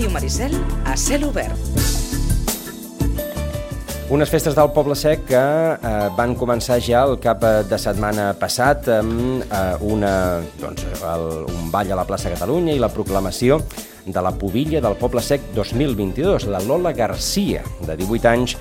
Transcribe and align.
Ràdio 0.00 0.14
Maricel 0.16 0.54
a 0.88 0.94
cel 0.96 1.26
obert. 1.28 1.58
Unes 4.08 4.30
festes 4.32 4.54
del 4.56 4.70
Poble 4.72 4.94
Sec 4.96 5.26
que 5.28 5.36
eh, 5.36 5.90
van 6.16 6.32
començar 6.40 6.78
ja 6.80 7.02
el 7.04 7.18
cap 7.20 7.44
de 7.68 7.78
setmana 7.78 8.30
passat 8.40 8.88
amb 8.94 9.44
eh, 9.44 9.60
una, 9.84 10.14
doncs, 10.56 10.86
el, 11.04 11.26
un 11.52 11.68
ball 11.68 11.92
a 11.92 12.00
la 12.00 12.06
plaça 12.08 12.32
Catalunya 12.32 12.72
i 12.72 12.80
la 12.80 12.88
proclamació 12.88 13.60
de 14.06 14.24
la 14.24 14.32
pubilla 14.32 14.80
del 14.80 14.96
Poble 14.96 15.20
Sec 15.20 15.52
2022, 15.52 16.48
la 16.48 16.64
Lola 16.64 16.94
Garcia, 16.96 17.60
de 17.84 17.98
18 18.00 18.32
anys, 18.32 18.56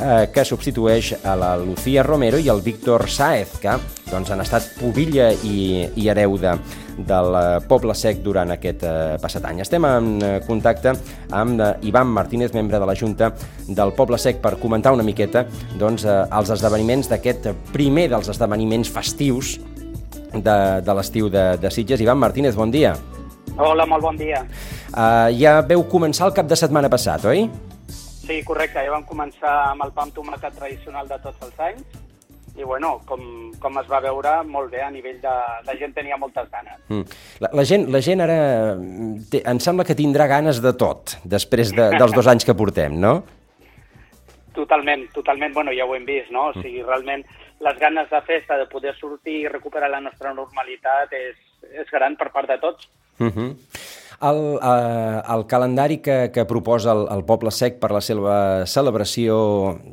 eh, 0.00 0.30
que 0.32 0.44
substitueix 0.44 1.12
a 1.24 1.34
la 1.38 1.56
Lucía 1.58 2.02
Romero 2.02 2.38
i 2.38 2.48
el 2.48 2.62
Víctor 2.62 3.08
Saez, 3.10 3.56
que 3.62 3.76
doncs, 4.10 4.30
han 4.30 4.42
estat 4.44 4.74
pubilla 4.78 5.30
i, 5.46 5.84
i 5.96 6.08
hereu 6.08 6.36
de, 6.40 6.54
del 6.98 7.36
eh, 7.38 7.44
Poble 7.68 7.94
Sec 7.98 8.22
durant 8.24 8.54
aquest 8.54 8.84
eh, 8.86 9.16
passat 9.22 9.46
any. 9.50 9.62
Estem 9.64 9.86
en 9.88 10.10
eh, 10.22 10.32
contacte 10.46 10.94
amb 11.30 11.60
eh, 11.60 11.72
Ivan 11.90 12.10
Martínez, 12.14 12.54
membre 12.54 12.80
de 12.80 12.88
la 12.90 12.96
Junta 12.98 13.32
del 13.68 13.94
Poble 13.96 14.18
Sec, 14.18 14.40
per 14.44 14.56
comentar 14.62 14.94
una 14.94 15.06
miqueta 15.06 15.46
doncs, 15.78 16.06
eh, 16.06 16.20
els 16.30 16.54
esdeveniments 16.54 17.10
d'aquest 17.12 17.50
primer 17.72 18.08
dels 18.12 18.30
esdeveniments 18.34 18.92
festius 18.92 19.58
de, 20.34 20.56
de 20.82 20.94
l'estiu 20.96 21.28
de, 21.30 21.54
de 21.60 21.70
Sitges. 21.70 22.02
Ivan 22.02 22.18
Martínez, 22.18 22.56
bon 22.58 22.72
dia. 22.74 22.96
Hola, 23.54 23.86
molt 23.86 24.02
bon 24.02 24.16
dia. 24.18 24.40
Uh, 24.90 25.30
ja 25.38 25.60
veu 25.66 25.84
començar 25.86 26.26
el 26.26 26.34
cap 26.34 26.48
de 26.50 26.58
setmana 26.58 26.90
passat, 26.90 27.22
oi? 27.30 27.46
Sí, 28.24 28.40
correcte. 28.46 28.80
Ja 28.80 28.94
vam 28.94 29.04
començar 29.08 29.52
amb 29.70 29.84
el 29.84 29.92
pa 29.92 30.06
amb 30.06 30.16
tomàquet 30.16 30.56
tradicional 30.56 31.08
de 31.10 31.18
tots 31.22 31.44
els 31.44 31.60
anys 31.60 32.02
i, 32.54 32.62
bueno, 32.62 33.00
com, 33.04 33.20
com 33.58 33.78
es 33.80 33.88
va 33.90 33.98
veure, 34.00 34.36
molt 34.46 34.70
bé, 34.70 34.80
a 34.84 34.90
nivell 34.94 35.18
de... 35.22 35.32
La 35.66 35.74
gent 35.78 35.94
tenia 35.96 36.16
moltes 36.20 36.46
ganes. 36.52 36.78
Mm. 36.86 37.16
La, 37.42 37.50
la, 37.58 37.64
gent, 37.66 37.88
la 37.90 38.00
gent 38.04 38.22
ara 38.22 38.36
té, 39.30 39.42
em 39.50 39.60
sembla 39.62 39.86
que 39.86 39.96
tindrà 39.98 40.28
ganes 40.30 40.60
de 40.62 40.72
tot, 40.78 41.16
després 41.26 41.74
de, 41.74 41.88
dels 41.98 42.14
dos 42.14 42.30
anys 42.30 42.46
que 42.46 42.54
portem, 42.54 42.94
no? 43.02 43.16
Totalment, 44.54 45.08
totalment. 45.16 45.54
Bueno, 45.56 45.74
ja 45.74 45.86
ho 45.86 45.96
hem 45.96 46.06
vist, 46.06 46.30
no? 46.30 46.52
O 46.52 46.54
sigui, 46.60 46.84
realment, 46.86 47.26
les 47.66 47.80
ganes 47.82 48.06
de 48.10 48.20
festa, 48.22 48.60
de 48.60 48.68
poder 48.70 48.94
sortir 49.00 49.40
i 49.42 49.50
recuperar 49.50 49.90
la 49.90 50.02
nostra 50.04 50.30
normalitat 50.36 51.12
és, 51.18 51.34
és 51.74 51.90
gran 51.90 52.14
per 52.20 52.30
part 52.30 52.48
de 52.54 52.60
tots. 52.62 52.86
Uh 53.18 53.34
-huh. 53.34 53.50
El, 54.22 54.40
uh, 54.56 55.20
el 55.34 55.46
calendari 55.50 55.98
que, 56.04 56.30
que 56.34 56.44
proposa 56.48 56.92
el, 56.92 57.06
el 57.14 57.24
Poble 57.26 57.52
Sec 57.54 57.80
per 57.82 57.90
la 57.94 58.02
seva 58.04 58.36
celebració 58.70 59.38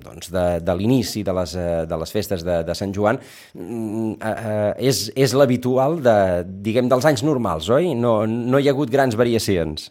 doncs, 0.03 0.31
de, 0.33 0.45
de 0.65 0.75
l'inici 0.77 1.23
de, 1.27 1.35
les, 1.37 1.55
uh, 1.55 1.85
de 1.89 2.01
les 2.03 2.13
festes 2.13 2.45
de, 2.47 2.61
de 2.67 2.75
Sant 2.77 2.93
Joan 2.95 3.21
uh, 3.21 3.63
uh, 3.63 4.73
és, 4.77 5.07
és 5.15 5.33
l'habitual 5.37 5.99
de, 6.05 6.17
diguem, 6.67 6.91
dels 6.91 7.07
anys 7.07 7.25
normals, 7.27 7.71
oi? 7.73 7.93
No, 7.97 8.21
no 8.27 8.61
hi 8.61 8.69
ha 8.69 8.75
hagut 8.75 8.93
grans 8.93 9.17
variacions. 9.19 9.89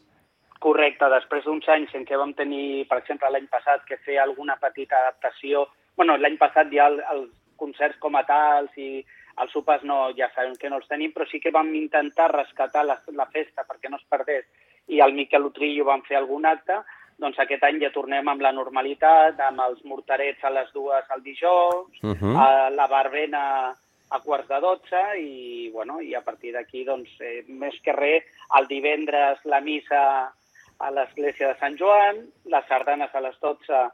Correcte, 0.61 1.09
després 1.09 1.47
d'uns 1.47 1.67
anys 1.73 1.95
en 1.97 2.03
què 2.05 2.19
vam 2.21 2.35
tenir, 2.37 2.85
per 2.91 2.99
exemple, 3.01 3.31
l'any 3.33 3.47
passat, 3.49 3.87
que 3.89 3.97
fer 4.05 4.21
alguna 4.21 4.59
petita 4.61 4.99
adaptació... 5.01 5.67
bueno, 5.97 6.17
l'any 6.17 6.37
passat 6.41 6.69
ja 6.73 6.87
el, 6.89 7.01
els 7.13 7.31
concerts 7.61 7.99
com 8.01 8.15
a 8.17 8.23
tals 8.29 8.77
i 8.81 9.03
els 9.43 9.53
sopars 9.53 9.85
no, 9.85 10.11
ja 10.17 10.31
sabem 10.35 10.57
que 10.57 10.71
no 10.71 10.81
els 10.81 10.89
tenim, 10.89 11.13
però 11.13 11.27
sí 11.31 11.41
que 11.41 11.55
vam 11.55 11.75
intentar 11.75 12.31
rescatar 12.33 12.85
la, 12.85 12.99
la 13.15 13.27
festa 13.27 13.65
perquè 13.69 13.91
no 13.91 13.97
es 13.97 14.09
perdés 14.09 14.45
i 14.91 15.01
el 15.01 15.15
Miquel 15.15 15.47
Utrillo 15.47 15.87
van 15.87 16.03
fer 16.07 16.19
algun 16.19 16.47
acte, 16.51 16.81
doncs 17.21 17.39
aquest 17.39 17.63
any 17.69 17.79
ja 17.83 17.93
tornem 17.95 18.29
amb 18.29 18.43
la 18.43 18.53
normalitat, 18.57 19.39
amb 19.45 19.63
els 19.67 19.85
morterets 19.85 20.45
a 20.45 20.51
les 20.55 20.73
dues 20.75 21.11
al 21.11 21.23
dijous, 21.23 22.03
uh 22.03 22.15
-huh. 22.17 22.35
a 22.37 22.71
la 22.71 22.87
barbena 22.89 23.75
a 24.11 24.19
quarts 24.21 24.49
de 24.49 24.61
dotze 24.61 25.01
i, 25.21 25.71
bueno, 25.71 26.01
i 26.01 26.15
a 26.15 26.23
partir 26.23 26.53
d'aquí, 26.53 26.85
doncs, 26.85 27.11
eh, 27.21 27.45
més 27.47 27.75
que 27.85 27.93
res, 27.93 28.25
el 28.59 28.67
divendres 28.67 29.39
la 29.45 29.61
missa 29.61 30.33
a 30.79 30.91
l'església 30.91 31.49
de 31.49 31.59
Sant 31.61 31.77
Joan, 31.79 32.27
les 32.45 32.67
sardanes 32.67 33.15
a 33.15 33.21
les 33.21 33.37
12 33.41 33.91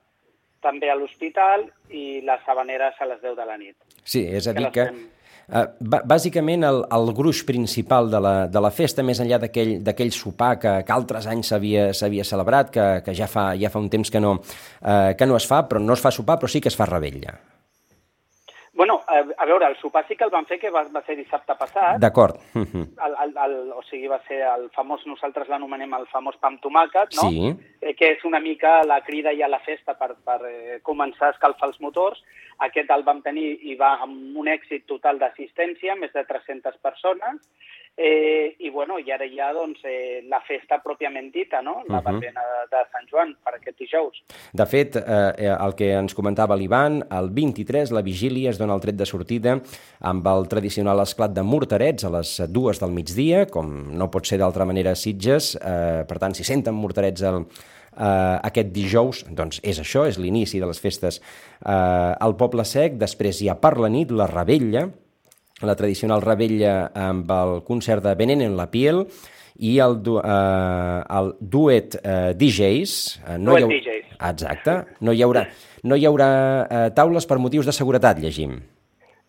també 0.62 0.90
a 0.90 0.94
l'hospital 0.94 1.70
i 1.90 2.22
les 2.22 2.40
sabaneres 2.46 2.94
a 3.00 3.06
les 3.06 3.20
10 3.20 3.36
de 3.36 3.44
la 3.44 3.56
nit. 3.58 3.76
Sí, 4.04 4.24
és 4.24 4.46
a 4.46 4.52
dir 4.52 4.70
que, 4.72 4.86
Uh, 4.90 5.15
bàsicament, 5.80 6.64
el, 6.66 6.82
el 6.92 7.12
gruix 7.14 7.42
principal 7.46 8.10
de 8.10 8.20
la, 8.20 8.34
de 8.50 8.62
la 8.62 8.70
festa, 8.74 9.04
més 9.06 9.20
enllà 9.22 9.38
d'aquell 9.40 10.14
sopar 10.14 10.56
que, 10.58 10.72
que 10.86 10.94
altres 10.94 11.28
anys 11.30 11.52
s'havia 11.54 12.24
celebrat, 12.26 12.72
que, 12.74 12.86
que 13.06 13.14
ja, 13.14 13.28
fa, 13.30 13.52
ja 13.58 13.70
fa 13.70 13.82
un 13.82 13.90
temps 13.92 14.10
que 14.10 14.22
no, 14.22 14.38
uh, 14.40 15.12
que 15.18 15.28
no 15.28 15.38
es 15.38 15.46
fa, 15.46 15.62
però 15.68 15.82
no 15.82 15.94
es 15.94 16.02
fa 16.02 16.10
sopar, 16.14 16.40
però 16.40 16.50
sí 16.50 16.60
que 16.60 16.72
es 16.72 16.78
fa 16.78 16.88
rebella. 16.90 17.36
Bueno, 18.76 19.02
a, 19.08 19.24
a 19.38 19.46
veure, 19.48 19.66
el 19.66 19.76
sopar 19.80 20.04
sí 20.06 20.16
que 20.16 20.24
el 20.24 20.30
van 20.30 20.44
fer, 20.44 20.58
que 20.60 20.68
va, 20.70 20.82
va 20.92 21.00
ser 21.06 21.16
dissabte 21.16 21.54
passat. 21.56 21.96
D'acord. 22.02 22.36
El, 22.54 23.14
el, 23.24 23.32
el, 23.44 23.54
o 23.72 23.80
sigui, 23.88 24.10
va 24.12 24.18
ser 24.28 24.42
el 24.44 24.66
famós, 24.76 25.06
nosaltres 25.08 25.48
l'anomenem 25.48 25.94
el 25.96 26.04
famós 26.10 26.36
pa 26.36 26.50
amb 26.52 26.60
tomàquet, 26.60 27.16
no? 27.16 27.30
Sí. 27.32 27.54
Eh, 27.80 27.94
que 27.96 28.12
és 28.18 28.24
una 28.28 28.40
mica 28.44 28.82
la 28.84 29.00
crida 29.06 29.32
ja 29.38 29.48
a 29.48 29.54
la 29.54 29.62
festa 29.64 29.96
per, 29.96 30.12
per 30.28 30.38
eh, 30.50 30.78
començar 30.84 31.30
a 31.30 31.34
escalfar 31.34 31.70
els 31.70 31.80
motors. 31.80 32.20
Aquest 32.68 32.92
el 32.92 33.04
vam 33.08 33.24
tenir 33.24 33.48
i 33.64 33.78
va 33.80 33.94
amb 34.04 34.36
un 34.36 34.52
èxit 34.52 34.84
total 34.92 35.22
d'assistència, 35.24 35.96
més 35.96 36.12
de 36.12 36.26
300 36.28 36.76
persones, 36.84 37.40
Eh, 37.98 38.56
I, 38.58 38.68
bueno, 38.68 38.98
i 39.00 39.08
ara 39.08 39.24
hi 39.24 39.38
ha 39.40 39.48
doncs, 39.56 39.80
eh, 39.88 40.20
la 40.28 40.42
festa 40.44 40.76
pròpiament 40.84 41.30
dita, 41.32 41.62
no? 41.62 41.82
la 41.88 41.98
uh 41.98 42.00
-huh. 42.00 42.04
barbena 42.04 42.42
de, 42.44 42.58
de 42.76 42.82
Sant 42.92 43.06
Joan, 43.10 43.36
per 43.42 43.54
aquest 43.54 43.78
dijous. 43.78 44.22
De 44.52 44.66
fet, 44.66 44.96
eh, 44.96 45.56
el 45.58 45.74
que 45.74 45.92
ens 45.92 46.14
comentava 46.14 46.56
l'Ivan, 46.56 47.04
el 47.10 47.30
23, 47.30 47.90
la 47.92 48.02
vigília 48.02 48.50
es 48.50 48.58
dona 48.58 48.74
el 48.74 48.80
tret 48.80 48.96
de 48.96 49.06
sortida 49.06 49.60
amb 50.00 50.26
el 50.26 50.46
tradicional 50.48 51.00
esclat 51.00 51.32
de 51.32 51.42
morterets 51.42 52.04
a 52.04 52.10
les 52.10 52.42
dues 52.48 52.80
del 52.80 52.90
migdia, 52.90 53.46
com 53.46 53.96
no 53.96 54.10
pot 54.10 54.26
ser 54.26 54.38
d'altra 54.38 54.66
manera 54.66 54.90
a 54.90 54.94
Sitges, 54.94 55.56
eh, 55.56 56.04
per 56.06 56.18
tant, 56.18 56.34
si 56.34 56.44
senten 56.44 56.74
morterets 56.74 57.22
al, 57.22 57.46
Uh, 57.96 58.36
aquest 58.44 58.74
dijous, 58.76 59.24
doncs 59.32 59.56
és 59.64 59.78
això, 59.80 60.04
és 60.04 60.18
l'inici 60.18 60.58
de 60.60 60.66
les 60.66 60.78
festes 60.78 61.16
uh, 61.64 62.12
al 62.20 62.36
Poble 62.36 62.62
Sec, 62.64 62.98
després 63.00 63.40
hi 63.40 63.48
ha 63.48 63.54
per 63.54 63.78
la 63.80 63.88
nit 63.88 64.10
la 64.10 64.26
Rebella, 64.26 64.90
la 65.62 65.76
tradicional 65.76 66.20
rebella 66.20 66.90
amb 66.94 67.30
el 67.32 67.62
concert 67.64 68.04
de 68.04 68.14
Veneno 68.14 68.44
en 68.44 68.56
la 68.56 68.68
piel 68.70 69.06
i 69.56 69.78
el, 69.80 69.96
du 70.04 70.18
eh, 70.20 71.00
el 71.18 71.32
duet 71.40 71.96
eh, 72.02 72.34
DJs. 72.36 72.96
Eh, 73.24 73.38
no 73.38 73.56
duet 73.56 73.62
hi 73.62 73.64
ha... 73.64 73.70
DJs. 73.70 74.18
Exacte. 74.32 74.76
No 75.00 75.14
hi 75.16 75.24
haurà, 75.24 75.46
no 75.84 75.96
hi 75.96 76.04
haurà 76.08 76.28
eh, 76.64 76.84
taules 76.96 77.28
per 77.28 77.40
motius 77.40 77.68
de 77.68 77.72
seguretat, 77.72 78.20
llegim. 78.20 78.58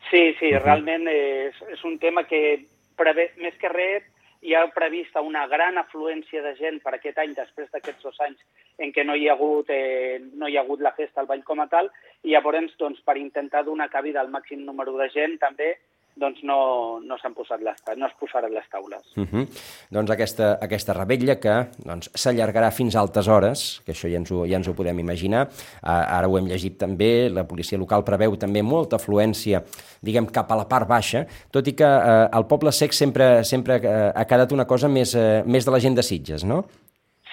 Sí, 0.09 0.33
sí, 0.39 0.51
uh 0.51 0.57
-huh. 0.57 0.63
realment 0.63 1.07
és, 1.07 1.55
és 1.71 1.83
un 1.83 1.97
tema 1.99 2.23
que 2.23 2.65
preve, 2.95 3.31
més 3.37 3.55
que 3.59 3.69
res 3.69 4.03
hi 4.41 4.53
ha 4.53 4.67
prevista 4.71 5.21
una 5.21 5.47
gran 5.47 5.77
afluència 5.77 6.41
de 6.41 6.55
gent 6.55 6.79
per 6.83 6.93
aquest 6.95 7.17
any, 7.17 7.33
després 7.33 7.69
d'aquests 7.71 8.03
dos 8.03 8.19
anys 8.21 8.39
en 8.77 8.93
què 8.93 9.03
no 9.03 9.15
hi 9.15 9.27
ha 9.27 9.33
hagut, 9.33 9.69
eh, 9.69 10.21
no 10.33 10.47
hi 10.47 10.57
ha 10.57 10.61
hagut 10.61 10.81
la 10.81 10.93
festa 10.93 11.21
al 11.21 11.27
ball 11.27 11.43
com 11.43 11.59
a 11.59 11.67
tal, 11.67 11.89
i 12.23 12.31
llavors, 12.31 12.77
doncs, 12.77 13.01
per 13.01 13.17
intentar 13.17 13.63
donar 13.65 13.89
cabida 13.89 14.21
al 14.21 14.29
màxim 14.29 14.63
número 14.65 14.95
de 14.97 15.09
gent, 15.09 15.37
també 15.39 15.77
doncs 16.19 16.41
no, 16.43 16.99
no 17.05 17.17
s'han 17.21 17.35
posat 17.37 17.61
les, 17.63 17.79
no 17.97 18.07
es 18.07 18.15
posaran 18.19 18.53
les 18.53 18.65
taules. 18.69 19.03
Uh 19.15 19.25
-huh. 19.25 19.45
Doncs 19.91 20.11
aquesta, 20.11 20.57
aquesta 20.61 20.93
rebella 20.93 21.39
que 21.39 21.55
doncs, 21.77 22.09
s'allargarà 22.13 22.71
fins 22.71 22.95
a 22.95 22.99
altes 22.99 23.27
hores, 23.27 23.81
que 23.85 23.91
això 23.91 24.09
ja 24.09 24.17
ens 24.17 24.31
ho, 24.31 24.45
ja 24.45 24.57
ens 24.57 24.67
ho 24.67 24.73
podem 24.73 24.99
imaginar. 24.99 25.47
Uh, 25.83 26.17
ara 26.17 26.27
ho 26.27 26.37
hem 26.37 26.47
llegit 26.47 26.77
també, 26.77 27.29
la 27.29 27.43
policia 27.43 27.77
local 27.77 28.03
preveu 28.03 28.35
també 28.37 28.61
molta 28.61 28.95
afluència, 28.95 29.63
diguem, 30.01 30.27
cap 30.27 30.51
a 30.51 30.55
la 30.55 30.65
part 30.65 30.87
baixa, 30.87 31.25
tot 31.51 31.67
i 31.67 31.73
que 31.73 31.85
uh, 31.85 32.37
el 32.37 32.45
poble 32.45 32.71
sec 32.71 32.91
sempre, 32.93 33.43
sempre 33.43 33.75
uh, 33.75 34.11
ha 34.15 34.25
quedat 34.25 34.51
una 34.51 34.65
cosa 34.65 34.87
més, 34.87 35.15
uh, 35.15 35.43
més 35.45 35.65
de 35.65 35.71
la 35.71 35.79
gent 35.79 35.95
de 35.95 36.03
Sitges, 36.03 36.43
no? 36.43 36.65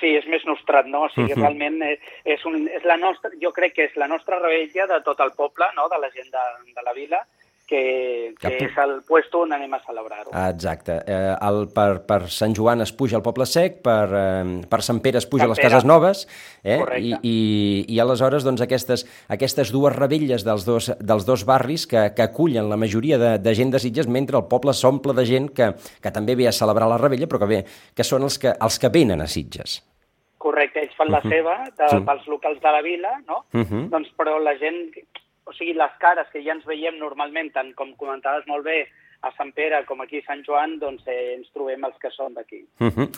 Sí, 0.01 0.11
és 0.16 0.27
més 0.27 0.45
nostrat, 0.45 0.87
no? 0.87 1.05
O 1.05 1.09
sigui, 1.09 1.33
uh 1.33 1.37
-huh. 1.37 1.41
realment 1.41 1.83
és, 2.25 2.45
un, 2.45 2.69
és 2.69 2.84
la 2.84 2.97
nostra, 2.97 3.31
jo 3.41 3.53
crec 3.53 3.75
que 3.75 3.84
és 3.84 3.97
la 3.97 4.09
nostra 4.09 4.39
rebella 4.39 4.87
de 4.87 5.01
tot 5.03 5.21
el 5.21 5.33
poble, 5.33 5.66
no?, 5.77 5.89
de 5.89 5.99
la 5.99 6.11
gent 6.11 6.31
de, 6.31 6.45
de 6.75 6.83
la 6.83 6.93
vila, 6.93 7.21
que, 7.66 8.34
que, 8.41 8.48
que 8.48 8.66
és 8.66 8.77
el 8.83 8.98
puesto 9.09 9.41
on 9.44 9.54
anem 9.56 9.72
a 9.77 9.80
celebrar-ho. 9.84 10.33
Exacte. 10.50 10.98
Eh, 11.09 11.33
el, 11.47 11.62
per, 11.74 12.03
per 12.09 12.18
Sant 12.33 12.54
Joan 12.56 12.84
es 12.84 12.92
puja 12.92 13.16
al 13.18 13.24
Poble 13.24 13.47
Sec, 13.48 13.80
per, 13.84 14.04
eh, 14.12 14.66
per 14.71 14.80
Sant 14.84 15.00
Pere 15.04 15.21
es 15.22 15.28
puja 15.30 15.47
Sant 15.47 15.53
a 15.53 15.54
les 15.54 15.62
Pere. 15.62 15.71
Cases 15.71 15.89
Noves, 15.89 16.24
eh? 16.62 16.78
I, 17.00 17.15
i, 17.22 17.36
i 17.97 18.03
aleshores 18.04 18.44
doncs, 18.44 18.65
aquestes, 18.65 19.06
aquestes 19.33 19.72
dues 19.74 19.97
rebelles 19.97 20.44
dels 20.44 20.68
dos, 20.68 20.91
dels 21.00 21.27
dos 21.28 21.47
barris 21.48 21.89
que, 21.91 22.10
que 22.16 22.27
acullen 22.27 22.68
la 22.71 22.80
majoria 22.80 23.18
de, 23.21 23.33
de 23.41 23.56
gent 23.56 23.72
de 23.72 23.80
Sitges, 23.80 24.10
mentre 24.10 24.41
el 24.41 24.47
poble 24.50 24.77
s'omple 24.77 25.16
de 25.16 25.27
gent 25.28 25.50
que, 25.56 25.72
que 26.04 26.15
també 26.15 26.36
ve 26.36 26.50
a 26.50 26.54
celebrar 26.54 26.91
la 26.91 27.00
rebella, 27.00 27.30
però 27.30 27.42
que, 27.44 27.50
ve, 27.50 27.65
que 27.97 28.06
són 28.06 28.28
els 28.28 28.39
que, 28.41 28.53
els 28.53 28.78
que 28.80 28.92
venen 28.92 29.24
a 29.24 29.30
Sitges. 29.30 29.80
Correcte, 30.44 30.83
ells 30.84 30.97
fan 30.98 31.09
uh 31.09 31.16
-huh. 31.16 31.24
la 31.24 31.30
seva, 31.30 31.54
de, 31.65 31.89
sí. 31.89 32.04
pels 32.04 32.27
locals 32.28 32.60
de 32.60 32.71
la 32.71 32.83
vila, 32.83 33.12
no? 33.27 33.44
Uh 33.54 33.65
-huh. 33.65 33.89
Doncs, 33.89 34.12
però 34.18 34.36
la 34.39 34.53
gent 34.60 34.92
o 35.44 35.52
sigui, 35.52 35.74
les 35.76 35.96
cares 36.00 36.28
que 36.32 36.42
ja 36.44 36.54
ens 36.56 36.66
veiem 36.68 36.98
normalment, 36.98 37.50
tant 37.52 37.72
com 37.78 37.92
comentaves 38.00 38.46
molt 38.50 38.64
bé, 38.64 38.84
a 39.24 39.30
Sant 39.38 39.52
Pere 39.56 39.80
com 39.88 40.02
aquí 40.04 40.20
a 40.20 40.26
Sant 40.26 40.42
Joan, 40.44 40.76
doncs 40.80 41.06
eh, 41.08 41.34
ens 41.38 41.48
trobem 41.54 41.84
els 41.88 41.96
que 42.00 42.10
són 42.12 42.34
d'aquí. 42.36 42.60
Uh 42.80 42.91
-huh. 42.92 43.08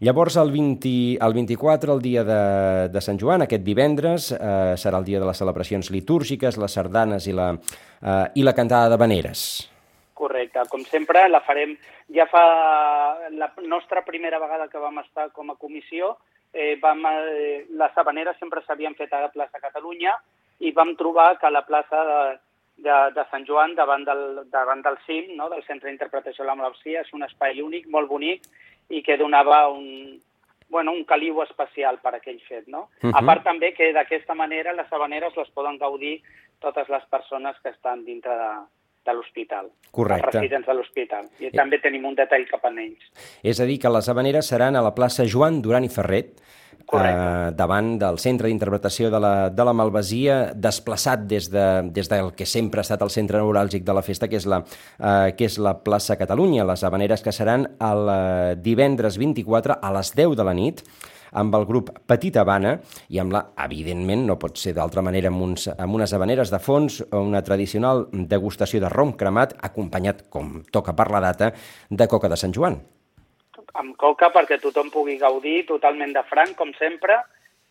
Llavors, 0.00 0.36
el, 0.36 0.50
20, 0.50 1.18
el 1.22 1.32
24, 1.34 1.92
el 1.94 2.02
dia 2.02 2.24
de, 2.24 2.88
de 2.88 3.00
Sant 3.00 3.18
Joan, 3.18 3.42
aquest 3.42 3.62
divendres, 3.62 4.32
eh, 4.32 4.74
serà 4.76 4.98
el 4.98 5.04
dia 5.04 5.20
de 5.20 5.26
les 5.26 5.38
celebracions 5.38 5.90
litúrgiques, 5.90 6.58
les 6.58 6.72
sardanes 6.72 7.26
i 7.26 7.32
la, 7.32 7.52
eh, 7.52 8.26
i 8.34 8.42
la 8.42 8.54
cantada 8.54 8.88
de 8.88 8.96
veneres. 8.96 9.70
Correcte. 10.14 10.60
Com 10.68 10.84
sempre, 10.84 11.28
la 11.28 11.40
farem... 11.40 11.76
Ja 12.12 12.26
fa 12.26 13.16
la 13.30 13.54
nostra 13.62 14.02
primera 14.04 14.38
vegada 14.38 14.68
que 14.68 14.78
vam 14.78 14.98
estar 14.98 15.30
com 15.30 15.50
a 15.50 15.56
comissió, 15.56 16.18
eh, 16.52 16.76
vam, 16.76 17.06
eh, 17.06 17.64
les 17.70 17.96
habaneres 17.96 18.36
sempre 18.38 18.60
s'havien 18.66 18.94
fet 18.94 19.12
a 19.12 19.20
la 19.20 19.30
plaça 19.30 19.58
Catalunya 19.58 20.12
i 20.60 20.72
vam 20.72 20.96
trobar 20.96 21.38
que 21.38 21.50
la 21.50 21.64
plaça 21.66 22.02
de, 22.08 22.18
de, 22.76 22.98
de 23.14 23.24
Sant 23.30 23.46
Joan, 23.46 23.74
davant 23.74 24.04
del, 24.04 24.50
davant 24.50 24.82
del 24.82 24.98
CIM, 25.06 25.32
no? 25.36 25.48
del 25.50 25.64
Centre 25.64 25.90
d'Interpretació 25.90 26.44
de 26.44 26.50
la 26.50 26.58
Melopsia, 26.58 27.02
és 27.02 27.14
un 27.16 27.24
espai 27.26 27.62
únic, 27.62 27.88
molt 27.88 28.08
bonic, 28.10 28.46
i 28.90 29.02
que 29.02 29.16
donava 29.16 29.68
un, 29.72 30.20
bueno, 30.68 30.92
un 30.92 31.04
caliu 31.04 31.42
especial 31.42 31.98
per 32.02 32.14
aquell 32.16 32.40
fet. 32.48 32.66
No? 32.66 32.88
Uh 33.02 33.10
-huh. 33.10 33.18
A 33.18 33.22
part 33.24 33.44
també 33.44 33.72
que 33.74 33.92
d'aquesta 33.92 34.34
manera 34.34 34.72
les 34.72 34.92
habaneres 34.92 35.36
les 35.36 35.50
poden 35.50 35.78
gaudir 35.78 36.22
totes 36.60 36.88
les 36.88 37.04
persones 37.10 37.56
que 37.62 37.70
estan 37.70 38.04
dintre 38.04 38.32
de, 38.36 38.52
de 39.04 39.14
l'hospital. 39.14 39.70
Correcte. 39.90 40.26
Els 40.26 40.34
residents 40.34 40.66
de 40.66 40.74
l'hospital. 40.74 41.28
I 41.40 41.46
eh. 41.46 41.50
també 41.50 41.78
tenim 41.78 42.04
un 42.04 42.14
detall 42.14 42.46
cap 42.48 42.64
a 42.64 42.70
ells. 42.70 43.02
És 43.42 43.60
a 43.60 43.64
dir, 43.64 43.78
que 43.78 43.90
les 43.90 44.08
habaneres 44.08 44.48
seran 44.48 44.76
a 44.76 44.82
la 44.82 44.94
plaça 44.94 45.26
Joan 45.26 45.60
Duran 45.62 45.84
i 45.84 45.88
Ferret, 45.88 46.40
eh, 46.92 47.50
davant 47.56 47.94
del 48.00 48.18
centre 48.22 48.50
d'interpretació 48.50 49.10
de, 49.12 49.20
la, 49.22 49.32
de 49.50 49.66
la 49.66 49.74
Malvasia, 49.76 50.38
desplaçat 50.54 51.26
des, 51.30 51.48
de, 51.52 51.66
des 51.94 52.10
del 52.10 52.32
que 52.36 52.46
sempre 52.48 52.82
ha 52.82 52.86
estat 52.86 53.02
el 53.04 53.12
centre 53.14 53.40
neuràlgic 53.40 53.86
de 53.86 53.96
la 53.96 54.04
festa, 54.06 54.28
que 54.28 54.40
és 54.40 54.48
la, 54.48 54.62
eh, 54.98 55.32
que 55.38 55.48
és 55.48 55.58
la 55.62 55.76
plaça 55.84 56.18
Catalunya. 56.20 56.66
Les 56.68 56.84
habaneres 56.84 57.24
que 57.24 57.32
seran 57.32 57.68
el 57.78 58.12
eh, 58.12 58.54
divendres 58.60 59.18
24 59.20 59.80
a 59.80 59.96
les 59.98 60.14
10 60.16 60.36
de 60.38 60.46
la 60.48 60.56
nit, 60.56 60.84
amb 61.32 61.54
el 61.56 61.66
grup 61.66 61.90
Petit 62.06 62.36
Habana 62.36 62.76
i 63.08 63.20
amb 63.22 63.32
la, 63.32 63.46
evidentment, 63.64 64.26
no 64.28 64.38
pot 64.40 64.60
ser 64.60 64.74
d'altra 64.76 65.04
manera, 65.04 65.32
amb, 65.32 65.42
uns, 65.48 65.68
amb 65.72 65.98
unes 65.98 66.12
habaneres 66.12 66.52
de 66.52 66.60
fons, 66.62 67.00
una 67.16 67.42
tradicional 67.44 68.06
degustació 68.12 68.82
de 68.84 68.92
rom 68.92 69.16
cremat, 69.16 69.56
acompanyat, 69.64 70.26
com 70.28 70.58
toca 70.72 70.96
per 70.96 71.10
la 71.12 71.24
data, 71.24 71.54
de 71.88 72.08
coca 72.08 72.28
de 72.28 72.40
Sant 72.40 72.52
Joan. 72.52 72.82
Amb 73.80 73.96
coca 73.96 74.28
perquè 74.34 74.58
tothom 74.60 74.90
pugui 74.92 75.16
gaudir 75.20 75.62
totalment 75.68 76.12
de 76.12 76.22
franc, 76.28 76.56
com 76.58 76.74
sempre, 76.78 77.22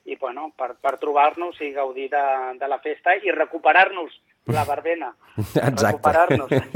i 0.06 0.16
bueno, 0.18 0.50
per, 0.58 0.74
per 0.82 0.98
trobar-nos 0.98 1.60
i 1.62 1.70
gaudir 1.76 2.10
de, 2.10 2.26
de 2.58 2.68
la 2.68 2.80
festa 2.82 3.14
i 3.22 3.34
recuperar-nos 3.34 4.16
la 4.50 4.64
verbena. 4.66 5.12
Exacte. 5.70 6.12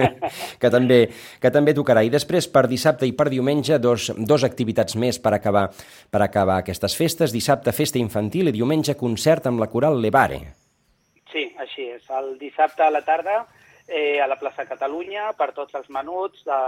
que, 0.62 0.70
també, 0.70 1.00
que 1.42 1.52
també 1.52 1.74
tocarà. 1.74 2.04
I 2.06 2.12
després, 2.14 2.48
per 2.52 2.68
dissabte 2.70 3.08
i 3.10 3.16
per 3.18 3.28
diumenge, 3.34 3.80
dos, 3.82 4.12
dos 4.18 4.46
activitats 4.46 4.98
més 5.02 5.20
per 5.20 5.34
acabar, 5.38 5.68
per 6.12 6.22
acabar 6.22 6.60
aquestes 6.62 6.96
festes. 6.98 7.34
Dissabte, 7.34 7.74
festa 7.74 8.00
infantil 8.02 8.52
i 8.52 8.56
diumenge, 8.56 8.98
concert 9.00 9.50
amb 9.50 9.64
la 9.64 9.70
coral 9.74 9.98
Levare. 10.02 10.42
Sí, 11.32 11.50
així 11.60 11.90
és. 11.96 12.06
El 12.14 12.36
dissabte 12.40 12.86
a 12.86 12.92
la 12.94 13.02
tarda, 13.04 13.42
eh, 13.88 14.22
a 14.22 14.30
la 14.30 14.38
plaça 14.40 14.68
Catalunya, 14.70 15.32
per 15.38 15.52
tots 15.58 15.76
els 15.76 15.90
menuts 15.90 16.46
de, 16.46 16.62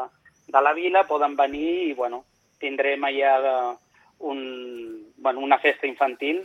de 0.49 0.65
la 0.65 0.73
vila, 0.73 1.05
poden 1.07 1.37
venir 1.37 1.69
i, 1.91 1.93
bueno, 1.93 2.25
tindrem 2.59 3.03
allà 3.03 3.77
un, 4.19 4.39
bueno, 5.17 5.39
una 5.39 5.59
festa 5.59 5.87
infantil 5.87 6.43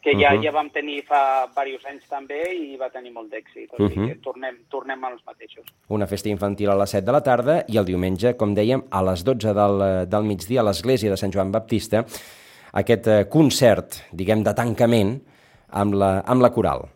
que 0.00 0.14
ja, 0.14 0.32
uh 0.32 0.38
-huh. 0.38 0.44
ja 0.44 0.50
vam 0.50 0.70
tenir 0.70 1.04
fa 1.04 1.46
diversos 1.64 1.90
anys 1.90 2.08
també 2.08 2.54
i 2.54 2.76
va 2.76 2.88
tenir 2.88 3.12
molt 3.12 3.30
d'èxit. 3.30 3.68
O 3.72 3.88
sigui 3.88 4.00
uh 4.00 4.10
-huh. 4.10 4.20
tornem, 4.22 4.56
tornem 4.68 5.04
als 5.04 5.22
mateixos. 5.26 5.66
Una 5.88 6.06
festa 6.06 6.28
infantil 6.28 6.70
a 6.70 6.74
les 6.74 6.90
7 6.90 7.04
de 7.04 7.12
la 7.12 7.22
tarda 7.22 7.64
i 7.68 7.76
el 7.76 7.84
diumenge, 7.84 8.36
com 8.36 8.54
dèiem, 8.54 8.82
a 8.90 9.02
les 9.02 9.24
12 9.24 9.52
del, 9.52 10.08
del 10.08 10.24
migdia 10.24 10.60
a 10.60 10.64
l'església 10.64 11.10
de 11.10 11.16
Sant 11.16 11.32
Joan 11.32 11.52
Baptista, 11.52 12.04
aquest 12.72 13.06
eh, 13.06 13.28
concert, 13.28 13.94
diguem, 14.12 14.42
de 14.42 14.54
tancament 14.54 15.20
amb 15.68 15.94
la, 15.94 16.22
amb 16.26 16.42
la 16.42 16.50
coral. 16.50 16.88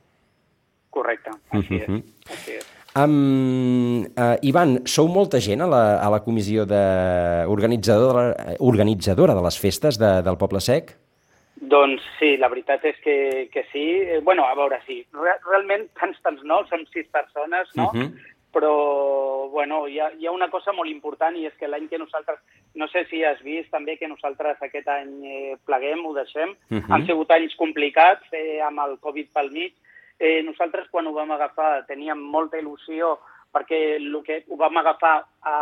Correcte, 0.91 1.31
així 1.51 1.75
uh 1.75 1.81
-huh. 1.81 1.99
és. 1.99 2.31
Així 2.31 2.51
és. 2.53 2.64
Um, 2.97 4.05
uh, 4.15 4.37
Ivan, 4.47 4.85
sou 4.87 5.09
molta 5.11 5.41
gent 5.43 5.65
a 5.65 5.67
la, 5.67 5.83
a 5.99 6.11
la 6.15 6.21
comissió 6.23 6.63
de, 6.63 6.83
organitzadora, 7.51 8.29
organitzadora 8.63 9.35
de 9.35 9.43
les 9.43 9.59
festes 9.59 9.99
de, 9.99 10.21
del 10.23 10.39
Poble 10.39 10.61
Sec? 10.63 10.93
Doncs 11.59 12.05
sí, 12.21 12.37
la 12.39 12.51
veritat 12.53 12.85
és 12.87 13.01
que, 13.03 13.17
que 13.51 13.65
sí. 13.73 13.83
Eh, 13.99 14.21
bueno, 14.23 14.45
a 14.47 14.55
veure, 14.55 14.79
sí. 14.87 15.01
Realment, 15.15 15.89
tants, 15.99 16.21
tants 16.23 16.47
no, 16.47 16.61
som 16.71 16.85
sis 16.93 17.11
persones, 17.11 17.71
no? 17.75 17.91
Uh 17.91 17.99
-huh. 17.99 18.09
Però, 18.55 19.51
bueno, 19.51 19.89
hi 19.89 19.99
ha, 19.99 20.13
hi 20.15 20.27
ha 20.27 20.31
una 20.31 20.49
cosa 20.49 20.71
molt 20.73 20.89
important 20.89 21.35
i 21.37 21.47
és 21.47 21.55
que 21.59 21.67
l'any 21.67 21.89
que 21.89 21.99
nosaltres, 21.99 22.39
no 22.75 22.87
sé 22.87 23.05
si 23.11 23.25
has 23.25 23.43
vist 23.43 23.71
també 23.71 23.97
que 23.97 24.07
nosaltres 24.07 24.63
aquest 24.63 24.87
any 24.87 25.27
eh, 25.27 25.57
pleguem, 25.67 26.07
ho 26.07 26.15
deixem, 26.15 26.51
uh 26.71 26.79
-huh. 26.79 26.95
han 26.95 27.07
sigut 27.07 27.31
anys 27.31 27.57
complicats 27.57 28.23
eh, 28.33 28.63
amb 28.63 28.79
el 28.87 28.99
Covid 29.01 29.29
pel 29.33 29.51
mig. 29.51 29.75
Eh, 30.19 30.43
nosaltres 30.47 30.89
quan 30.91 31.07
ho 31.07 31.13
vam 31.13 31.33
agafar 31.35 31.85
teníem 31.89 32.21
molta 32.21 32.61
il·lusió 32.61 33.17
perquè 33.55 33.79
el 34.01 34.17
que 34.27 34.41
ho 34.51 34.57
vam 34.59 34.81
agafar 34.81 35.15
a, 35.47 35.55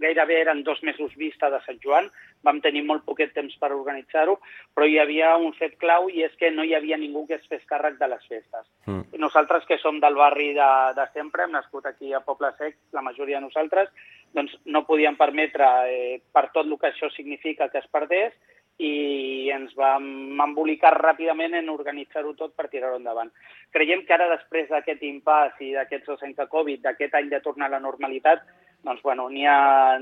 gairebé 0.00 0.38
eren 0.44 0.62
dos 0.62 0.82
mesos 0.86 1.14
vista 1.18 1.50
de 1.50 1.58
Sant 1.66 1.80
Joan, 1.82 2.06
vam 2.46 2.60
tenir 2.62 2.84
molt 2.86 3.02
poquet 3.06 3.32
temps 3.34 3.54
per 3.58 3.72
organitzar-ho, 3.74 4.36
però 4.74 4.86
hi 4.86 4.98
havia 5.02 5.34
un 5.42 5.50
fet 5.58 5.74
clau 5.82 6.08
i 6.10 6.22
és 6.26 6.34
que 6.38 6.52
no 6.54 6.62
hi 6.62 6.74
havia 6.78 6.98
ningú 7.00 7.24
que 7.26 7.40
es 7.40 7.48
fes 7.50 7.64
càrrec 7.70 7.98
de 7.98 8.08
les 8.12 8.24
festes. 8.30 8.66
Mm. 8.86 9.18
Nosaltres 9.22 9.66
que 9.66 9.78
som 9.82 9.98
del 10.02 10.18
barri 10.18 10.52
de, 10.54 10.70
de 10.98 11.08
sempre, 11.14 11.46
hem 11.46 11.54
nascut 11.58 11.86
aquí 11.90 12.14
a 12.14 12.22
Poble 12.22 12.52
Sec, 12.58 12.78
la 12.94 13.02
majoria 13.02 13.40
de 13.40 13.48
nosaltres, 13.48 13.90
doncs 14.32 14.54
no 14.64 14.86
podíem 14.86 15.18
permetre, 15.18 15.68
eh, 15.90 16.20
per 16.32 16.48
tot 16.54 16.66
el 16.66 16.78
que 16.78 16.92
això 16.92 17.10
significa, 17.10 17.68
que 17.74 17.82
es 17.82 17.90
perdés, 17.90 18.38
i 18.78 19.50
ens 19.52 19.74
vam 19.76 20.40
embolicar 20.40 20.94
ràpidament 20.96 21.54
en 21.58 21.68
organitzar-ho 21.72 22.32
tot 22.38 22.54
per 22.56 22.68
tirar-ho 22.72 22.96
endavant. 22.98 23.30
Creiem 23.74 24.04
que 24.06 24.16
ara, 24.16 24.28
després 24.32 24.68
d'aquest 24.70 25.02
impàs 25.06 25.60
i 25.60 25.72
d'aquests 25.76 26.08
dos 26.08 26.22
anys 26.22 26.36
de 26.40 26.48
Covid, 26.50 26.82
d'aquest 26.82 27.14
any 27.14 27.30
de 27.30 27.40
tornar 27.44 27.68
a 27.68 27.76
la 27.76 27.82
normalitat, 27.84 28.44
doncs, 28.82 29.02
bueno, 29.02 29.28
n'hi 29.30 29.46
ha, 29.46 29.98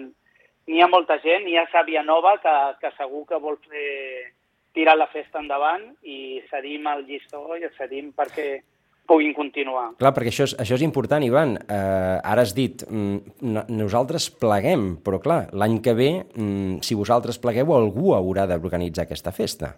n'hi 0.71 0.83
ha 0.83 0.89
molta 0.89 1.19
gent, 1.25 1.45
n'hi 1.45 1.59
ha 1.59 1.67
sàvia 1.73 2.03
nova 2.07 2.37
que, 2.43 2.57
que 2.81 2.93
segur 2.97 3.27
que 3.29 3.41
vol 3.43 3.59
fer 3.67 4.33
tirar 4.73 4.97
la 4.97 5.11
festa 5.11 5.41
endavant 5.43 5.89
i 6.07 6.41
cedim 6.51 6.87
el 6.87 7.05
llistó 7.09 7.43
i 7.59 7.67
cedim 7.77 8.13
perquè 8.17 8.61
puguin 9.11 9.35
continuar. 9.35 9.89
Clar, 9.99 10.13
perquè 10.15 10.31
això 10.31 10.47
és, 10.47 10.55
això 10.63 10.79
és 10.79 10.87
important, 10.87 11.25
Ivan. 11.27 11.57
Eh, 11.59 12.33
ara 12.33 12.45
has 12.47 12.55
dit, 12.55 12.85
mm, 12.87 13.67
nosaltres 13.75 14.31
pleguem, 14.31 14.93
però 15.03 15.19
clar, 15.23 15.43
l'any 15.53 15.81
que 15.83 15.95
ve, 15.99 16.11
mm, 16.23 16.81
si 16.87 16.95
vosaltres 16.95 17.41
plegueu, 17.43 17.75
algú 17.75 18.15
haurà 18.15 18.47
d'organitzar 18.47 19.09
aquesta 19.09 19.33
festa. 19.33 19.75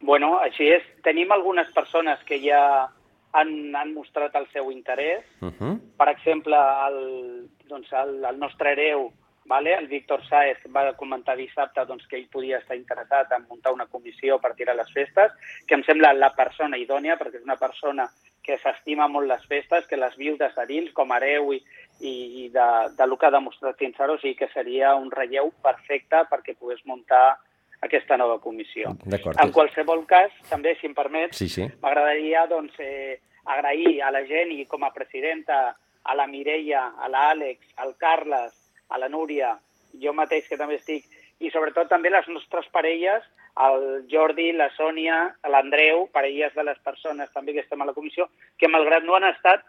Bueno, 0.00 0.38
així 0.40 0.68
és. 0.70 0.82
Tenim 1.02 1.32
algunes 1.32 1.68
persones 1.74 2.22
que 2.24 2.38
ja 2.40 2.88
han, 3.32 3.74
han 3.76 3.94
mostrat 3.94 4.34
el 4.36 4.46
seu 4.52 4.70
interès. 4.70 5.24
Uh 5.40 5.50
-huh. 5.50 5.78
Per 5.96 6.08
exemple, 6.08 6.56
el, 6.56 7.48
doncs 7.68 7.92
el, 7.92 8.24
el 8.24 8.38
nostre 8.38 8.72
hereu, 8.72 9.12
vale? 9.44 9.74
el 9.74 9.88
Víctor 9.88 10.24
Saez, 10.28 10.58
va 10.74 10.92
comentar 10.96 11.36
dissabte 11.36 11.84
doncs, 11.86 12.06
que 12.06 12.16
ell 12.18 12.28
podia 12.32 12.58
estar 12.58 12.76
interessat 12.76 13.32
en 13.36 13.46
muntar 13.48 13.72
una 13.72 13.86
comissió 13.86 14.38
per 14.38 14.54
tirar 14.54 14.76
les 14.76 14.90
festes, 14.92 15.32
que 15.66 15.74
em 15.74 15.84
sembla 15.84 16.12
la 16.14 16.32
persona 16.36 16.78
idònia, 16.78 17.18
perquè 17.18 17.40
és 17.40 17.46
una 17.46 17.58
persona 17.60 18.08
que 18.42 18.56
s'estima 18.58 19.08
molt 19.08 19.28
les 19.28 19.44
festes, 19.46 19.86
que 19.86 19.98
les 20.00 20.16
viu 20.16 20.36
de 20.40 20.48
dins 20.66 20.90
com 20.96 21.12
a 21.12 21.18
hereu 21.18 21.52
i, 21.52 21.60
i 22.00 22.48
de, 22.48 22.68
de 22.96 23.06
lo 23.06 23.16
que 23.16 23.26
ha 23.26 23.34
demostrat 23.34 23.78
fins 23.78 24.00
ara, 24.00 24.14
o 24.14 24.18
sigui 24.18 24.36
que 24.38 24.48
seria 24.54 24.94
un 24.96 25.10
relleu 25.10 25.52
perfecte 25.62 26.24
perquè 26.30 26.56
pogués 26.56 26.80
muntar 26.84 27.38
aquesta 27.80 28.16
nova 28.16 28.38
comissió. 28.40 28.92
En 29.08 29.52
qualsevol 29.52 30.04
cas, 30.06 30.32
també, 30.50 30.76
si 30.80 30.88
em 30.88 30.94
permets, 30.96 31.38
sí, 31.38 31.48
sí. 31.48 31.66
m'agradaria 31.82 32.46
doncs, 32.50 32.76
eh, 32.78 33.20
agrair 33.46 34.02
a 34.04 34.10
la 34.12 34.24
gent 34.28 34.52
i 34.52 34.66
com 34.68 34.84
a 34.84 34.92
presidenta 34.92 35.60
a 36.02 36.16
la 36.16 36.26
Mireia, 36.26 36.90
a 36.96 37.08
l'Àlex, 37.08 37.72
al 37.80 37.94
Carles, 38.00 38.52
a 38.90 38.98
la 38.98 39.08
Núria, 39.08 39.56
jo 40.02 40.12
mateix 40.12 40.48
que 40.48 40.58
també 40.60 40.78
estic, 40.78 41.06
i 41.40 41.50
sobretot 41.50 41.88
també 41.88 42.10
les 42.12 42.26
nostres 42.28 42.66
parelles, 42.74 43.24
el 43.60 44.06
Jordi, 44.10 44.52
la 44.52 44.70
Sònia, 44.76 45.22
l'Andreu, 45.50 46.06
parelles 46.14 46.54
de 46.54 46.64
les 46.64 46.78
persones 46.84 47.32
també 47.34 47.56
que 47.56 47.64
estem 47.64 47.80
a 47.82 47.88
la 47.88 47.96
comissió, 47.96 48.28
que 48.58 48.68
malgrat 48.68 49.04
no 49.04 49.16
han 49.16 49.28
estat 49.32 49.66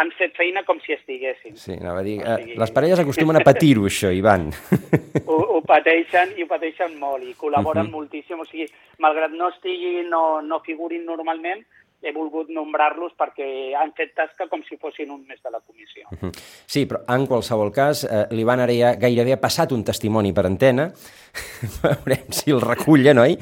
han 0.00 0.08
fet 0.16 0.32
feina 0.36 0.62
com 0.64 0.78
si 0.80 0.94
estiguessin. 0.94 1.56
Sí, 1.60 1.74
anava 1.76 2.00
a 2.00 2.06
dir, 2.06 2.16
o 2.22 2.36
sigui... 2.40 2.56
les 2.60 2.72
parelles 2.72 3.02
acostumen 3.02 3.36
a 3.36 3.44
patir-ho, 3.44 3.84
això, 3.90 4.12
Ivan. 4.14 4.48
Ho, 5.32 5.36
ho 5.56 5.60
pateixen 5.68 6.32
i 6.36 6.44
ho 6.44 6.48
pateixen 6.48 6.96
molt 7.00 7.24
i 7.28 7.34
col·laboren 7.38 7.86
uh 7.86 7.88
-huh. 7.88 7.98
moltíssim. 8.00 8.40
O 8.40 8.46
sigui, 8.48 8.66
malgrat 8.98 9.32
no 9.36 9.48
estiguin, 9.52 10.08
no, 10.10 10.40
no 10.42 10.60
figurin 10.60 11.04
normalment, 11.04 11.62
he 12.02 12.12
volgut 12.14 12.50
nombrar-los 12.50 13.14
perquè 13.18 13.48
han 13.78 13.92
fet 13.96 14.14
tasca 14.18 14.48
com 14.50 14.62
si 14.66 14.78
fossin 14.80 15.10
un 15.14 15.22
més 15.28 15.40
de 15.42 15.52
la 15.54 15.60
comissió. 15.62 16.08
Sí, 16.66 16.84
però 16.90 17.04
en 17.14 17.26
qualsevol 17.30 17.72
cas, 17.74 18.04
eh, 18.04 18.24
l'Ivan 18.34 18.64
ara 18.64 18.74
ja 18.74 18.94
gairebé 18.98 19.36
ha 19.36 19.42
passat 19.42 19.72
un 19.72 19.84
testimoni 19.86 20.34
per 20.34 20.46
antena, 20.48 20.90
veurem 21.82 22.32
si 22.34 22.50
el 22.50 22.62
recullen, 22.64 23.22
oi? 23.22 23.38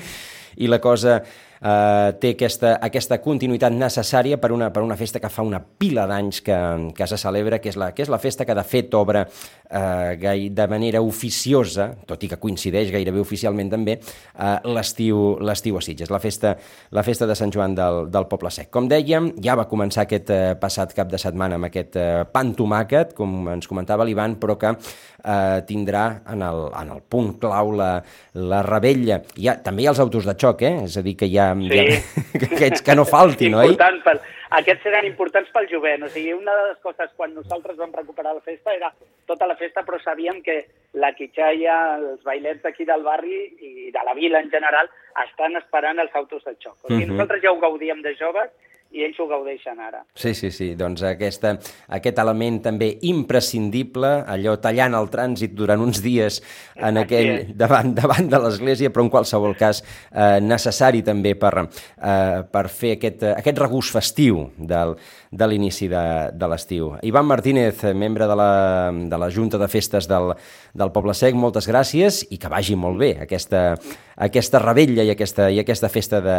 I 0.61 0.69
la 0.69 0.81
cosa 0.83 1.21
eh, 1.61 2.11
té 2.21 2.35
aquesta, 2.35 2.75
aquesta 2.83 3.21
continuïtat 3.23 3.75
necessària 3.77 4.41
per 4.41 4.53
una, 4.55 4.71
per 4.73 4.83
una 4.85 4.97
festa 4.97 5.21
que 5.21 5.31
fa 5.33 5.45
una 5.47 5.61
pila 5.61 6.07
d'anys 6.11 6.41
que, 6.47 6.59
que 6.97 7.09
se 7.11 7.19
celebra, 7.21 7.61
que 7.61 7.71
és, 7.73 7.79
la, 7.81 7.93
que 7.95 8.05
és 8.05 8.13
la 8.13 8.21
festa 8.23 8.47
que 8.49 8.57
de 8.57 8.65
fet 8.67 8.95
obre 8.99 9.27
eh, 9.27 10.49
de 10.51 10.69
manera 10.71 11.03
oficiosa, 11.05 11.91
tot 12.07 12.25
i 12.25 12.31
que 12.31 12.41
coincideix 12.41 12.93
gairebé 12.95 13.21
oficialment 13.23 13.73
també, 13.73 13.99
eh, 14.01 14.57
l'estiu 14.71 15.79
a 15.79 15.85
Sitges, 15.85 16.11
la 16.11 16.21
festa, 16.23 16.57
la 16.97 17.05
festa 17.07 17.29
de 17.29 17.37
Sant 17.39 17.53
Joan 17.55 17.77
del, 17.79 18.07
del 18.11 18.29
Poble 18.31 18.53
Sec. 18.55 18.71
Com 18.73 18.89
dèiem, 18.91 19.33
ja 19.43 19.57
va 19.59 19.69
començar 19.71 20.07
aquest 20.07 20.33
eh, 20.35 20.41
passat 20.61 20.95
cap 20.97 21.11
de 21.13 21.21
setmana 21.21 21.59
amb 21.61 21.71
aquest 21.71 21.97
eh, 22.01 22.25
pan 22.33 22.55
tomàquet, 22.57 23.15
com 23.19 23.49
ens 23.53 23.69
comentava 23.71 24.07
l'Ivan, 24.07 24.39
però 24.41 24.57
que 24.61 24.73
eh, 24.73 25.61
tindrà 25.69 26.05
en 26.33 26.43
el, 26.47 26.65
en 26.81 26.95
el 26.97 27.03
punt 27.03 27.35
clau 27.43 27.75
la, 27.77 27.93
la 28.35 28.63
rebella. 28.67 29.21
Hi 29.37 29.51
ha, 29.51 29.57
també 29.63 29.85
hi 29.85 29.89
ha 29.89 29.95
els 29.95 30.03
autos 30.03 30.29
de 30.29 30.37
xoc, 30.39 30.65
eh? 30.67 30.75
És 30.87 30.97
a 30.99 31.05
dir, 31.07 31.17
que 31.19 31.29
hi 31.29 31.39
ha, 31.39 31.50
sí. 31.59 31.79
ha 31.79 32.47
aquests 32.47 32.83
que 32.87 32.95
no 32.95 33.05
faltin, 33.09 33.57
oi? 33.59 33.73
Important 33.73 34.01
pel, 34.05 34.21
aquests 34.59 34.87
eren 34.91 35.07
importants 35.07 35.51
pel 35.55 35.69
jovent. 35.71 36.07
O 36.07 36.09
sigui, 36.13 36.33
una 36.35 36.55
de 36.59 36.69
les 36.71 36.81
coses 36.83 37.13
quan 37.17 37.35
nosaltres 37.35 37.77
vam 37.79 37.93
recuperar 37.95 38.35
la 38.35 38.45
festa 38.47 38.75
era 38.75 38.93
tota 39.31 39.47
la 39.47 39.57
festa, 39.61 39.85
però 39.87 40.01
sabíem 40.03 40.41
que 40.47 40.59
la 40.99 41.13
quitxalla, 41.19 41.77
els 41.99 42.25
bailets 42.27 42.65
d'aquí 42.65 42.87
del 42.89 43.07
barri 43.07 43.45
i 43.61 43.93
de 43.95 44.07
la 44.07 44.17
vila 44.19 44.43
en 44.43 44.51
general 44.51 44.91
estan 45.27 45.57
esperant 45.61 46.03
els 46.03 46.17
autos 46.19 46.43
de 46.45 46.57
xoc. 46.59 46.77
O 46.83 46.89
sigui, 46.89 47.05
uh 47.05 47.07
-huh. 47.07 47.13
nosaltres 47.15 47.43
ja 47.43 47.53
ho 47.53 47.61
gaudíem 47.61 48.03
de 48.03 48.17
joves 48.19 48.51
i 48.91 49.05
ells 49.07 49.19
ho 49.23 49.27
gaudeixen 49.31 49.79
ara. 49.79 50.03
Sí, 50.19 50.33
sí, 50.35 50.51
sí, 50.51 50.73
doncs 50.79 51.05
aquesta, 51.07 51.53
aquest 51.95 52.19
element 52.19 52.59
també 52.65 52.91
imprescindible, 53.07 54.11
allò 54.27 54.57
tallant 54.63 54.97
el 54.99 55.11
trànsit 55.13 55.55
durant 55.55 55.83
uns 55.85 56.01
dies 56.03 56.41
en 56.75 56.99
aquell, 56.99 57.53
davant, 57.61 57.93
davant 57.95 58.31
de 58.31 58.41
l'església, 58.43 58.91
però 58.91 59.07
en 59.07 59.13
qualsevol 59.13 59.55
cas 59.59 59.83
eh, 59.83 60.41
necessari 60.43 61.05
també 61.07 61.37
per, 61.39 61.53
eh, 61.63 62.41
per 62.51 62.65
fer 62.73 62.97
aquest, 62.99 63.23
aquest 63.31 63.63
regust 63.63 63.95
festiu 63.95 64.49
del, 64.59 64.97
de 65.31 65.51
l'inici 65.51 65.87
de, 65.91 66.05
de 66.35 66.51
l'estiu. 66.51 66.97
Ivan 67.07 67.31
Martínez, 67.31 67.87
membre 67.95 68.27
de 68.27 68.39
la, 68.43 68.51
de 68.91 69.23
la 69.23 69.31
Junta 69.31 69.61
de 69.61 69.71
Festes 69.71 70.11
del, 70.11 70.35
del 70.75 70.95
Poble 70.95 71.15
Sec, 71.15 71.39
moltes 71.39 71.71
gràcies 71.71 72.25
i 72.31 72.43
que 72.43 72.51
vagi 72.51 72.75
molt 72.75 72.99
bé 72.99 73.15
aquesta, 73.23 73.77
aquesta 74.19 74.63
rebella 74.67 75.07
i 75.07 75.15
aquesta, 75.15 75.51
i 75.51 75.63
aquesta 75.63 75.93
festa 75.93 76.23
de, 76.25 76.39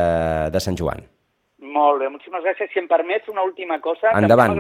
de 0.52 0.64
Sant 0.64 0.76
Joan. 0.76 1.08
Molt 1.72 2.02
bé, 2.02 2.10
moltíssimes 2.12 2.44
gràcies. 2.44 2.72
Si 2.74 2.80
em 2.82 2.88
permets 2.88 3.30
una 3.32 3.44
última 3.48 3.80
cosa, 3.80 4.12
Endavant. 4.18 4.54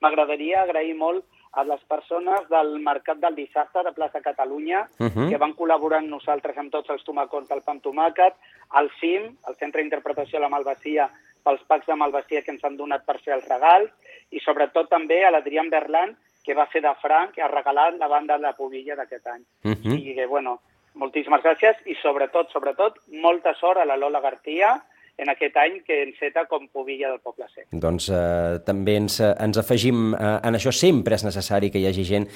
m'agradaria 0.00 0.62
agrair 0.62 0.94
molt 0.96 1.24
a 1.52 1.64
les 1.64 1.82
persones 1.84 2.48
del 2.48 2.78
Mercat 2.80 3.18
del 3.20 3.34
Dissabte 3.36 3.82
de 3.84 3.92
Plaça 3.92 4.22
Catalunya, 4.24 4.88
uh 4.98 5.06
-huh. 5.06 5.28
que 5.28 5.36
van 5.36 5.54
col·laborar 5.54 5.98
amb 5.98 6.08
nosaltres 6.08 6.56
amb 6.56 6.72
tots 6.72 6.88
els 6.90 7.04
tomacons 7.04 7.48
del 7.48 7.62
Pam 7.62 7.80
Tomàquet, 7.80 8.34
al 8.70 8.90
CIM, 9.00 9.36
el 9.48 9.54
Centre 9.56 9.82
d'Interpretació 9.82 10.38
de 10.38 10.42
la 10.42 10.48
Malvasia, 10.48 11.10
pels 11.44 11.62
packs 11.66 11.86
de 11.86 11.94
Malvasia 11.94 12.42
que 12.42 12.52
ens 12.52 12.64
han 12.64 12.76
donat 12.76 13.04
per 13.04 13.18
fer 13.20 13.34
els 13.34 13.48
regals, 13.48 13.90
i 14.30 14.40
sobretot 14.40 14.88
també 14.88 15.24
a 15.24 15.30
l'Adrián 15.30 15.68
Berlan, 15.68 16.16
que 16.44 16.54
va 16.54 16.66
fer 16.66 16.80
de 16.82 16.94
franc 16.94 17.36
i 17.36 17.40
ha 17.40 17.48
regalat 17.48 17.98
la 17.98 18.08
banda 18.08 18.36
de 18.36 18.42
la 18.42 18.54
Pobilla 18.54 18.96
d'aquest 18.96 19.26
any. 19.26 19.44
Uh 19.64 19.72
-huh. 19.72 19.98
I 19.98 20.14
que, 20.14 20.26
bueno, 20.26 20.60
moltíssimes 20.94 21.42
gràcies 21.42 21.76
i 21.86 21.94
sobretot, 21.94 22.50
sobretot, 22.50 22.98
molta 23.08 23.54
sort 23.54 23.78
a 23.78 23.84
la 23.84 23.96
Lola 23.96 24.20
García, 24.20 24.82
en 25.18 25.30
aquest 25.30 25.56
any 25.60 25.78
que 25.86 25.98
enceta 26.02 26.46
com 26.50 26.66
Pobilla 26.72 27.10
del 27.12 27.20
Poble 27.20 27.46
Sec. 27.52 27.66
Doncs 27.84 28.08
eh, 28.10 28.58
també 28.66 28.96
ens, 29.00 29.18
ens 29.22 29.60
afegim 29.60 30.12
eh, 30.16 30.34
en 30.48 30.58
això. 30.58 30.72
Sempre 30.72 31.18
és 31.18 31.24
necessari 31.26 31.70
que 31.70 31.82
hi 31.82 31.86
hagi 31.90 32.04
gent 32.08 32.28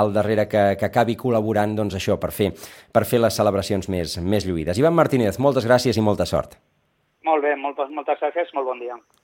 al 0.00 0.12
darrere 0.16 0.48
que, 0.48 0.64
que 0.80 0.88
acabi 0.88 1.16
col·laborant 1.20 1.76
doncs, 1.78 1.98
això 1.98 2.18
per 2.20 2.32
fer, 2.34 2.52
per 2.92 3.04
fer 3.08 3.20
les 3.22 3.36
celebracions 3.36 3.88
més, 3.92 4.18
més 4.24 4.48
lluïdes. 4.48 4.80
Ivan 4.80 4.96
Martínez, 4.96 5.38
moltes 5.38 5.68
gràcies 5.68 5.98
i 5.98 6.04
molta 6.04 6.26
sort. 6.28 6.56
Molt 7.22 7.44
bé, 7.44 7.54
moltes, 7.56 7.92
moltes 7.94 8.18
gràcies, 8.22 8.50
molt 8.56 8.72
bon 8.72 8.80
dia. 8.82 8.96